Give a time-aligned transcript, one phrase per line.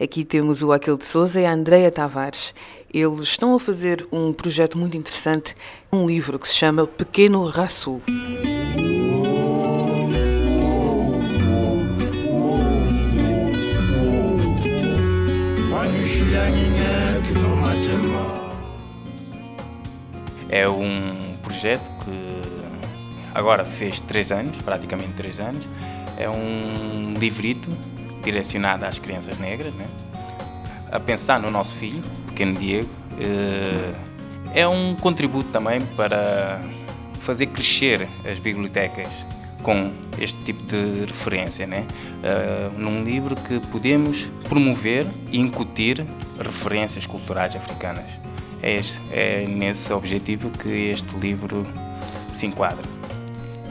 [0.00, 2.54] Aqui temos o Aquil de Souza e a Andreia Tavares.
[2.94, 5.56] Eles estão a fazer um projeto muito interessante,
[5.92, 8.00] um livro que se chama Pequeno Rasul.
[20.48, 22.42] É um projeto que
[23.34, 25.66] agora fez três anos, praticamente três anos.
[26.16, 27.68] É um livrito
[28.22, 29.86] direcionado às crianças negras, né?
[30.90, 32.88] a pensar no nosso filho, pequeno Diego.
[33.18, 33.92] Eh,
[34.54, 36.60] é um contributo também para
[37.20, 39.08] fazer crescer as bibliotecas
[39.62, 41.84] com este tipo de referência, né?
[42.18, 46.04] Uh, num livro que podemos promover e incutir
[46.38, 48.06] referências culturais africanas.
[48.62, 51.66] É, este, é nesse objetivo que este livro
[52.32, 52.86] se enquadra.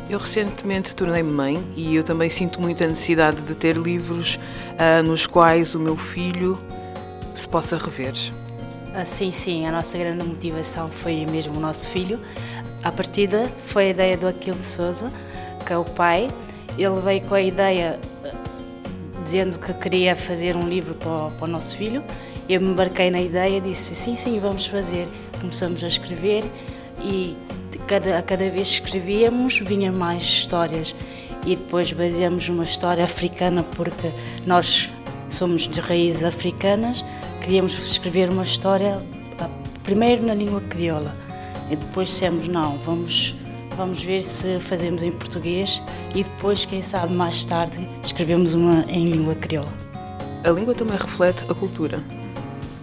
[0.09, 5.27] Eu recentemente tornei-me mãe e eu também sinto muita necessidade de ter livros uh, nos
[5.27, 6.57] quais o meu filho
[7.35, 8.13] se possa rever.
[8.95, 12.19] Ah, sim, sim, a nossa grande motivação foi mesmo o nosso filho.
[12.81, 15.11] A partida foi a ideia do Aquil de Souza,
[15.65, 16.29] que é o pai.
[16.77, 18.31] Ele veio com a ideia ah,
[19.25, 22.01] dizendo que queria fazer um livro para o, para o nosso filho.
[22.47, 25.05] Eu me embarquei na ideia, disse sim, sim, vamos fazer.
[25.41, 26.45] Começamos a escrever
[27.03, 27.35] e
[27.87, 30.93] cada, a cada vez que escrevíamos vinham mais histórias.
[31.45, 34.11] E depois baseamos uma história africana porque
[34.45, 34.89] nós
[35.29, 37.03] somos de raízes africanas,
[37.41, 38.97] queríamos escrever uma história
[39.83, 41.13] primeiro na língua crioula.
[41.71, 43.35] E depois dissemos não, vamos
[43.77, 45.81] vamos ver se fazemos em português.
[46.13, 49.71] E depois, quem sabe, mais tarde escrevemos uma em língua crioula.
[50.43, 51.99] A língua também reflete a cultura.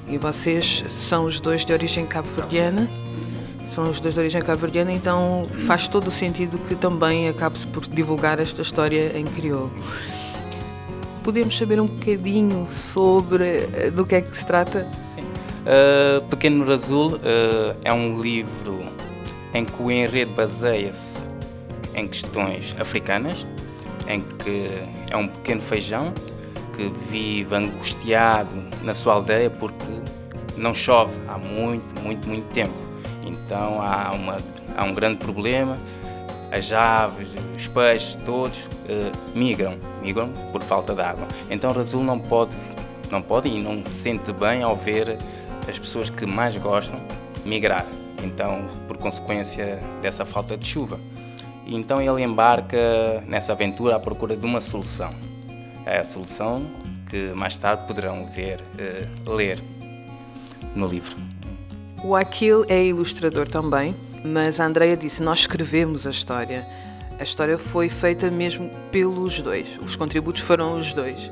[0.08, 2.88] E vocês são os dois de origem cabo-verdiana
[3.74, 7.84] são os dois de origem cabo-verdiana, então faz todo o sentido que também acabe-se por
[7.88, 9.74] divulgar esta história em crioulo.
[11.24, 14.88] Podemos saber um bocadinho sobre eh, do que é que se trata?
[15.14, 15.22] Sim.
[15.22, 17.20] Uh, Pequeno Azul uh,
[17.82, 18.84] é um livro
[19.52, 21.26] em que o enredo baseia-se
[21.96, 23.44] em questões africanas,
[24.06, 24.70] em que
[25.10, 26.12] é um pequeno feijão
[26.76, 28.50] que vive angustiado
[28.82, 29.84] na sua aldeia porque
[30.56, 32.93] não chove há muito, muito, muito tempo.
[33.26, 34.38] Então há, uma,
[34.76, 35.78] há um grande problema.
[36.52, 41.26] As aves, os peixes, todos uh, migram, migram por falta de água.
[41.50, 42.54] Então Razul não pode,
[43.10, 45.18] não pode e não se sente bem ao ver
[45.68, 47.00] as pessoas que mais gostam
[47.44, 47.84] migrar.
[48.22, 50.98] Então, por consequência dessa falta de chuva.
[51.66, 55.10] Então ele embarca nessa aventura à procura de uma solução.
[55.84, 56.66] É a solução
[57.10, 59.62] que mais tarde poderão ver, uh, ler
[60.74, 61.33] no livro.
[62.04, 66.66] O Aquil é ilustrador também, mas a Andrea disse: Nós escrevemos a história.
[67.18, 69.66] A história foi feita mesmo pelos dois.
[69.82, 71.30] Os contributos foram os dois.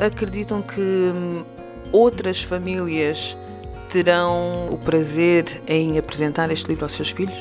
[0.00, 1.44] Acreditam que hum,
[1.92, 3.36] outras famílias
[3.90, 7.36] terão o prazer em apresentar este livro aos seus filhos?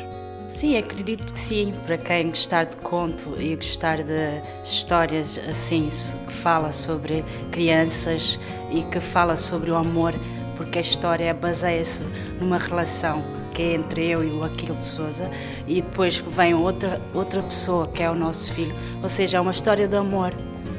[0.47, 1.73] Sim, acredito que sim.
[1.87, 5.89] Para quem gostar de conto e gostar de histórias assim,
[6.27, 8.37] que fala sobre crianças
[8.69, 10.13] e que fala sobre o amor
[10.61, 12.05] porque a história baseia-se
[12.39, 15.29] numa relação que é entre eu e o Aquilo de Souza
[15.65, 18.75] e depois vem outra, outra pessoa que é o nosso filho.
[19.01, 20.31] Ou seja, é uma história de amor,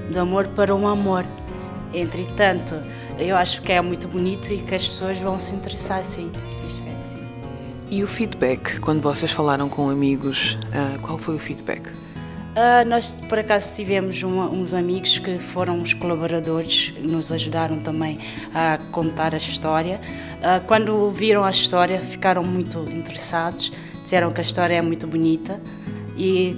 [0.09, 1.27] de amor para um amor.
[1.93, 2.77] Entretanto,
[3.19, 6.31] eu acho que é muito bonito e que as pessoas vão se interessar, sim.
[6.65, 7.27] Espero que sim.
[7.91, 11.93] E o feedback, quando vocês falaram com amigos, uh, qual foi o feedback?
[12.53, 18.19] Uh, nós, por acaso, tivemos uma, uns amigos que foram os colaboradores, nos ajudaram também
[18.55, 19.99] a contar a história.
[20.37, 23.73] Uh, quando viram a história, ficaram muito interessados,
[24.03, 25.59] disseram que a história é muito bonita
[26.15, 26.55] e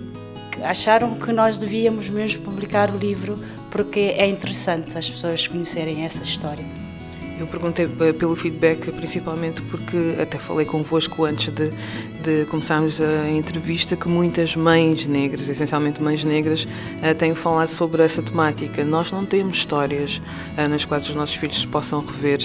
[0.65, 3.39] acharam que nós devíamos mesmo publicar o livro
[3.71, 6.84] porque é interessante as pessoas conhecerem essa história.
[7.39, 11.71] Eu perguntei pelo feedback, principalmente porque até falei convosco antes de,
[12.23, 16.67] de começarmos a entrevista que muitas mães negras, essencialmente mães negras,
[17.03, 18.85] eh, têm falado sobre essa temática.
[18.85, 20.23] Nós não temos histórias
[20.57, 22.39] eh, nas quais os nossos filhos se possam rever.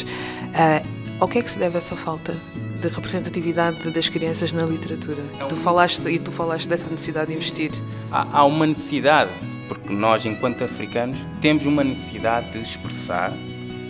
[0.55, 0.81] Eh,
[1.19, 2.35] ao que é que se deve essa falta
[2.81, 5.21] de representatividade das crianças na literatura?
[5.39, 5.47] É um...
[5.49, 7.71] Tu falaste e tu falaste dessa necessidade de investir.
[8.11, 9.29] Há, há uma necessidade,
[9.67, 13.31] porque nós, enquanto africanos, temos uma necessidade de expressar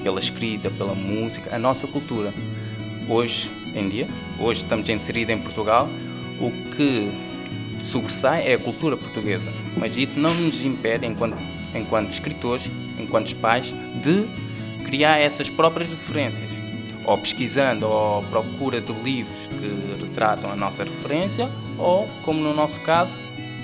[0.03, 2.33] pela escrita, pela música, a nossa cultura.
[3.07, 4.07] Hoje em dia,
[4.39, 5.89] hoje estamos inseridos em Portugal,
[6.39, 7.09] o que
[7.79, 11.37] sobressai é a cultura portuguesa, mas isso não nos impede, enquanto,
[11.73, 14.25] enquanto escritores, enquanto pais, de
[14.85, 16.49] criar essas próprias referências,
[17.05, 22.79] ou pesquisando, ou procura de livros que retratam a nossa referência, ou, como no nosso
[22.81, 23.17] caso,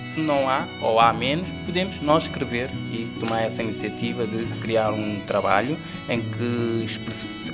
[0.06, 4.92] se não há ou há menos, podemos nós escrever e tomar essa iniciativa de criar
[4.92, 6.86] um trabalho em que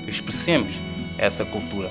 [0.07, 0.79] expressemos
[1.17, 1.89] essa cultura,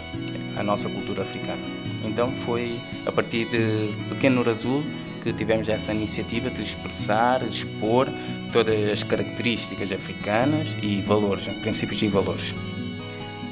[0.57, 1.63] a nossa cultura africana.
[2.05, 4.85] Então foi a partir de Pequeno Azul
[5.23, 8.09] que tivemos essa iniciativa de expressar, de expor
[8.53, 12.55] todas as características africanas e valores, princípios e valores.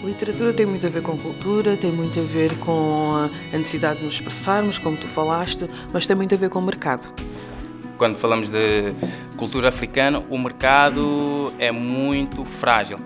[0.05, 4.05] Literatura tem muito a ver com cultura, tem muito a ver com a necessidade de
[4.06, 7.12] nos expressarmos, como tu falaste, mas tem muito a ver com o mercado.
[7.97, 8.95] Quando falamos de
[9.37, 12.99] cultura africana, o mercado é muito frágil,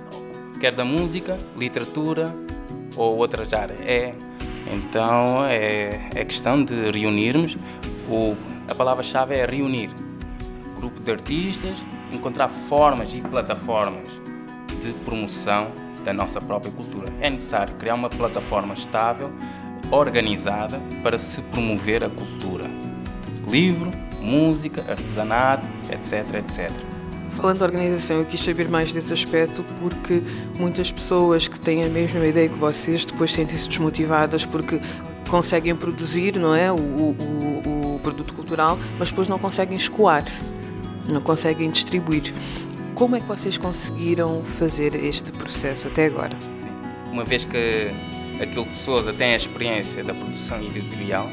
[0.61, 2.35] quer da música, literatura
[2.95, 3.81] ou outras áreas.
[3.81, 4.15] É,
[4.71, 7.57] então é, é questão de reunirmos.
[8.07, 8.37] O,
[8.69, 9.91] a palavra-chave é reunir
[10.77, 14.09] grupo de artistas, encontrar formas e plataformas
[14.83, 17.13] de promoção da nossa própria cultura.
[17.21, 19.31] É necessário criar uma plataforma estável,
[19.91, 22.65] organizada, para se promover a cultura.
[23.49, 23.91] Livro,
[24.21, 26.71] música, artesanato, etc, etc.
[27.37, 30.23] Falando da organização, eu quis saber mais desse aspecto porque
[30.59, 34.79] muitas pessoas que têm a mesma ideia que vocês depois sentem-se desmotivadas porque
[35.29, 40.25] conseguem produzir não é, o, o, o produto cultural, mas depois não conseguem escoar,
[41.09, 42.35] não conseguem distribuir.
[42.95, 46.37] Como é que vocês conseguiram fazer este processo até agora?
[46.41, 46.69] Sim.
[47.11, 47.91] Uma vez que
[48.41, 51.29] aquilo de Souza tem a experiência da produção editorial,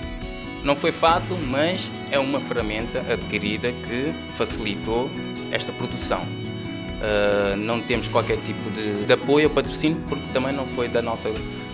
[0.64, 5.10] não foi fácil, mas é uma ferramenta adquirida que facilitou
[5.52, 6.22] esta produção.
[6.22, 11.02] Uh, não temos qualquer tipo de, de, apoio ou patrocínio, porque também não foi da
[11.02, 11.30] nossa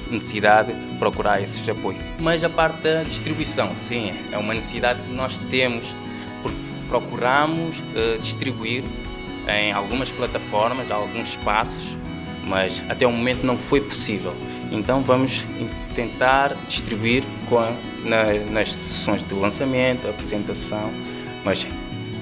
[0.10, 2.02] necessidade procurar esses apoios.
[2.20, 5.88] Mas a parte da distribuição, sim, é uma necessidade que nós temos,
[6.44, 6.58] porque
[6.88, 8.84] procuramos uh, distribuir
[9.48, 11.98] em algumas plataformas, alguns espaços,
[12.48, 14.36] mas até o momento não foi possível.
[14.72, 15.46] Então vamos
[15.94, 17.62] tentar distribuir com
[18.04, 20.92] na, nas sessões de lançamento, apresentação,
[21.44, 21.68] mas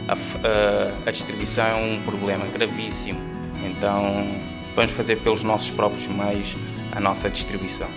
[0.07, 3.19] a, a, a distribuição é um problema gravíssimo.
[3.65, 4.27] Então
[4.75, 6.55] vamos fazer pelos nossos próprios meios
[6.91, 7.89] a nossa distribuição.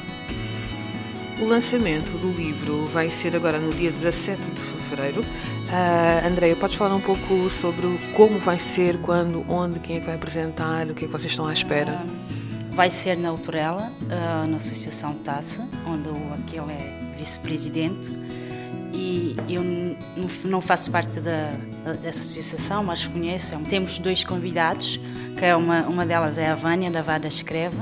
[1.38, 5.20] O lançamento do livro vai ser agora no dia 17 de fevereiro.
[5.20, 10.06] Uh, Andreia, podes falar um pouco sobre como vai ser, quando, onde, quem é que
[10.06, 11.92] vai apresentar, o que é que vocês estão à espera?
[11.92, 16.08] Uh, vai ser na Autorela, uh, na Associação TASA, onde
[16.42, 18.10] aquele é vice-presidente.
[18.94, 19.62] E eu
[20.42, 21.52] não faço parte da,
[22.00, 23.54] dessa associação, mas conheço.
[23.68, 24.98] Temos dois convidados,
[25.36, 27.76] que é uma, uma delas é a Vânia, da Vada Escreve,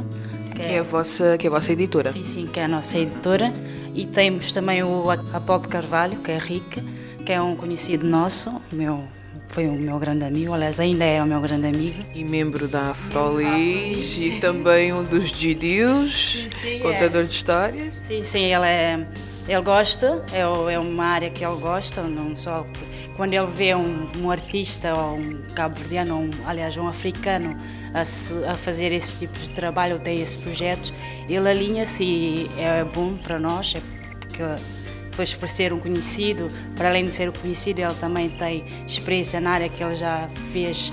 [0.55, 2.13] que é, a vossa, que é a vossa editora.
[2.13, 3.53] Sim, sim, que é a nossa editora.
[3.95, 6.83] E temos também o Apolo Carvalho, que é Rick,
[7.25, 9.05] que é um conhecido nosso, meu,
[9.49, 12.05] foi o meu grande amigo, aliás, ainda é o meu grande amigo.
[12.15, 16.49] E membro da Afrolis e também um dos Gidios,
[16.83, 17.25] contador é.
[17.25, 17.95] de histórias.
[17.95, 19.07] Sim, sim, ele é
[19.47, 22.67] ele gosta, é, é uma área que ele gosta, não só
[23.17, 27.57] quando ele vê um, um artista ou um cabo-verdiano, um, aliás, um africano
[27.93, 30.93] a, se, a, fazer esses tipos de trabalho ou tem esses projetos,
[31.29, 33.83] ele alinha-se e é bom para nós, é
[34.19, 34.43] porque
[35.11, 39.41] depois por ser um conhecido, para além de ser um conhecido, ele também tem experiência
[39.41, 40.93] na área que ele já fez,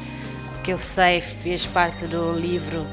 [0.63, 2.85] que eu sei, fez parte do livro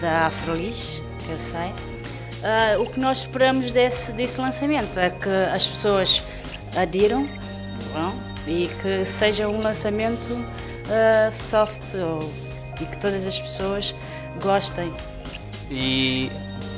[0.00, 1.95] da Afrolis, que eu sei.
[2.42, 6.22] Uh, o que nós esperamos desse, desse lançamento é que as pessoas
[6.76, 7.26] adiram
[8.46, 12.30] e que seja um lançamento uh, soft ou,
[12.80, 13.94] e que todas as pessoas
[14.40, 14.92] gostem.
[15.70, 16.30] E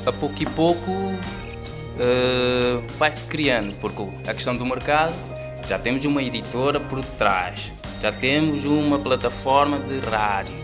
[0.05, 5.13] a pouco e pouco uh, vai-se criando, porque a questão do mercado
[5.67, 10.55] já temos uma editora por trás, já temos uma plataforma de rádio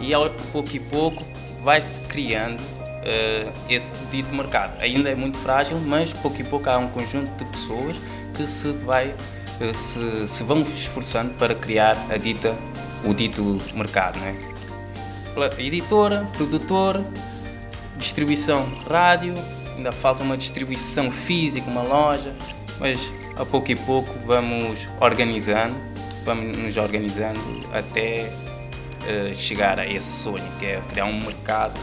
[0.00, 1.24] e a pouco e pouco
[1.64, 2.62] vai-se criando
[2.98, 4.80] uh, esse dito mercado.
[4.80, 7.96] Ainda é muito frágil, mas pouco e pouco há um conjunto de pessoas
[8.34, 12.54] que se, vai, uh, se, se vão esforçando para criar a dita,
[13.04, 14.18] o dito mercado.
[14.18, 14.36] Né?
[15.58, 17.04] Editora, produtor,
[17.96, 19.34] distribuição rádio,
[19.76, 22.34] ainda falta uma distribuição física, uma loja,
[22.80, 25.76] mas a pouco e pouco vamos organizando,
[26.24, 27.40] vamos nos organizando
[27.72, 28.28] até
[29.02, 31.78] uh, chegar a esse sonho, que é criar um mercado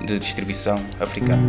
[0.00, 1.42] de distribuição africana.